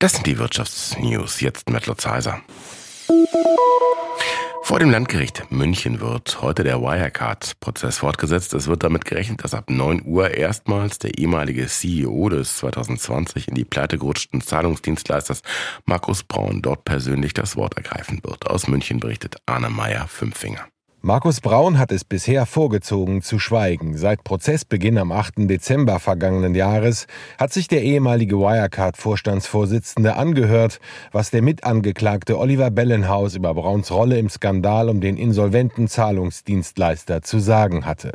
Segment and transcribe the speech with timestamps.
[0.00, 1.40] Das sind die Wirtschaftsnews.
[1.40, 2.40] Jetzt mit Lutz Heiser.
[4.62, 8.54] Vor dem Landgericht München wird heute der Wirecard-Prozess fortgesetzt.
[8.54, 13.56] Es wird damit gerechnet, dass ab 9 Uhr erstmals der ehemalige CEO des 2020 in
[13.56, 15.42] die Pleite gerutschten Zahlungsdienstleisters
[15.84, 18.46] Markus Braun dort persönlich das Wort ergreifen wird.
[18.46, 20.68] Aus München berichtet Arne Meyer, Fünffinger.
[21.00, 23.96] Markus Braun hat es bisher vorgezogen zu schweigen.
[23.96, 25.48] Seit Prozessbeginn am 8.
[25.48, 27.06] Dezember vergangenen Jahres
[27.38, 30.80] hat sich der ehemalige Wirecard-Vorstandsvorsitzende angehört,
[31.12, 37.38] was der Mitangeklagte Oliver Bellenhaus über Brauns Rolle im Skandal um den insolventen Zahlungsdienstleister zu
[37.38, 38.10] sagen hatte.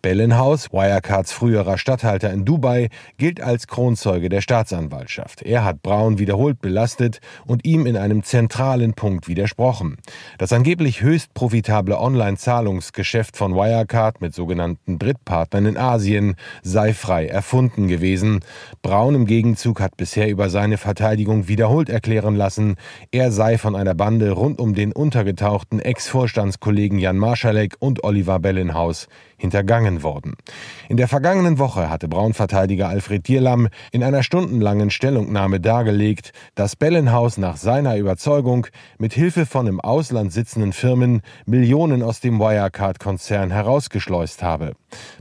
[0.00, 2.88] Bellenhaus, Wirecards früherer Statthalter in Dubai,
[3.18, 5.42] gilt als Kronzeuge der Staatsanwaltschaft.
[5.42, 9.98] Er hat Braun wiederholt belastet und ihm in einem zentralen Punkt widersprochen.
[10.38, 17.26] Das angeblich höchst profitable Online Online-Zahlungsgeschäft von Wirecard mit sogenannten Drittpartnern in Asien sei frei
[17.26, 18.40] erfunden gewesen.
[18.80, 22.76] Braun im Gegenzug hat bisher über seine Verteidigung wiederholt erklären lassen,
[23.10, 29.08] er sei von einer Bande rund um den untergetauchten Ex-Vorstandskollegen Jan Marschalek und Oliver Bellenhaus
[29.36, 30.34] hintergangen worden.
[30.92, 37.38] In der vergangenen Woche hatte Braun-Verteidiger Alfred Dierlam in einer stundenlangen Stellungnahme dargelegt, dass Bellenhaus
[37.38, 38.66] nach seiner Überzeugung
[38.98, 44.74] mit Hilfe von im Ausland sitzenden Firmen Millionen aus dem Wirecard-Konzern herausgeschleust habe.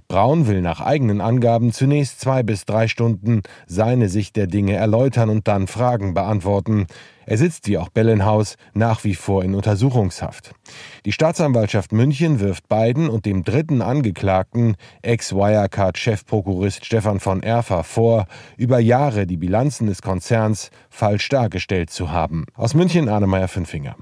[0.09, 5.29] Braun will nach eigenen Angaben zunächst zwei bis drei Stunden seine Sicht der Dinge erläutern
[5.29, 6.87] und dann Fragen beantworten.
[7.31, 10.51] Er sitzt wie auch Bellenhaus nach wie vor in Untersuchungshaft.
[11.05, 18.25] Die Staatsanwaltschaft München wirft beiden und dem dritten Angeklagten, Ex-Wirecard-Chefprokurist Stefan von Erfer, vor,
[18.57, 22.47] über Jahre die Bilanzen des Konzerns falsch dargestellt zu haben.
[22.53, 23.95] Aus München Arnemeyer Fünfinger.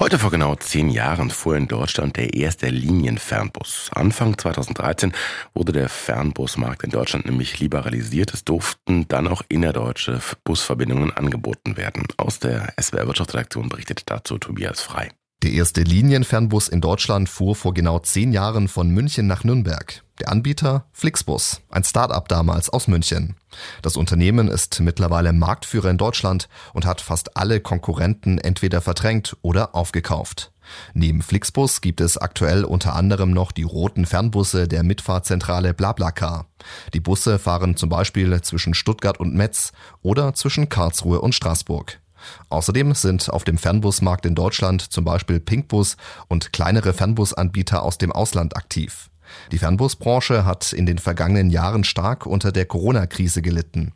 [0.00, 3.90] Heute vor genau zehn Jahren fuhr in Deutschland der erste Linienfernbus.
[3.92, 5.12] Anfang 2013
[5.54, 8.32] wurde der Fernbusmarkt in Deutschland nämlich liberalisiert.
[8.32, 12.04] Es durften dann auch innerdeutsche Busverbindungen angeboten werden.
[12.16, 15.10] Aus der SWR Wirtschaftsredaktion berichtet dazu Tobias Frei.
[15.44, 20.02] Der erste Linienfernbus in Deutschland fuhr vor genau zehn Jahren von München nach Nürnberg.
[20.18, 23.36] Der Anbieter Flixbus, ein Start-up damals aus München.
[23.80, 29.76] Das Unternehmen ist mittlerweile Marktführer in Deutschland und hat fast alle Konkurrenten entweder verdrängt oder
[29.76, 30.50] aufgekauft.
[30.92, 36.46] Neben Flixbus gibt es aktuell unter anderem noch die roten Fernbusse der Mitfahrzentrale BlaBlaCar.
[36.94, 39.70] Die Busse fahren zum Beispiel zwischen Stuttgart und Metz
[40.02, 42.00] oder zwischen Karlsruhe und Straßburg.
[42.48, 45.96] Außerdem sind auf dem Fernbusmarkt in Deutschland zum Beispiel Pinkbus
[46.28, 49.10] und kleinere Fernbusanbieter aus dem Ausland aktiv.
[49.52, 53.92] Die Fernbusbranche hat in den vergangenen Jahren stark unter der Corona-Krise gelitten.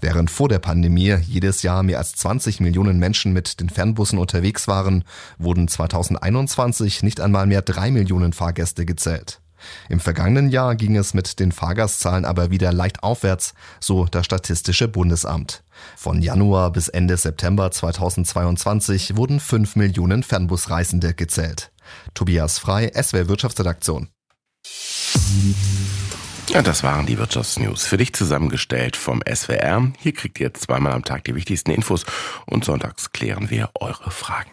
[0.00, 4.68] Während vor der Pandemie jedes Jahr mehr als 20 Millionen Menschen mit den Fernbussen unterwegs
[4.68, 5.04] waren,
[5.38, 9.40] wurden 2021 nicht einmal mehr drei Millionen Fahrgäste gezählt.
[9.88, 14.88] Im vergangenen Jahr ging es mit den Fahrgastzahlen aber wieder leicht aufwärts, so das Statistische
[14.88, 15.62] Bundesamt.
[15.96, 21.72] Von Januar bis Ende September 2022 wurden 5 Millionen Fernbusreisende gezählt.
[22.14, 24.08] Tobias Frei, SW Wirtschaftsredaktion.
[26.48, 27.84] Ja, das waren die Wirtschaftsnews.
[27.84, 29.92] Für dich zusammengestellt vom SWR.
[29.98, 32.06] Hier kriegt ihr zweimal am Tag die wichtigsten Infos
[32.46, 34.50] und sonntags klären wir eure Fragen.